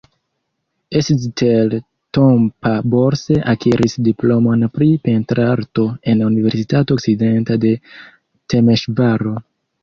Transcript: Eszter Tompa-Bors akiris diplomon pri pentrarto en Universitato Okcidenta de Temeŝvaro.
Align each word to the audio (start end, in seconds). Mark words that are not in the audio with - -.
Eszter 0.99 1.73
Tompa-Bors 2.17 3.23
akiris 3.53 3.95
diplomon 4.07 4.65
pri 4.79 4.87
pentrarto 5.09 5.85
en 6.15 6.25
Universitato 6.31 6.99
Okcidenta 7.01 7.61
de 7.67 7.75
Temeŝvaro. 8.55 9.37